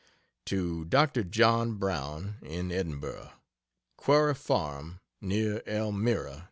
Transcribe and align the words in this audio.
To 0.47 0.83
Dr. 0.83 1.23
John 1.23 1.75
Brown, 1.75 2.37
in 2.41 2.71
Edinburgh: 2.71 3.33
QUARRY 3.97 4.33
FARM, 4.33 4.99
NEAR 5.21 5.61
ELMIRA, 5.67 6.33
N. 6.37 6.39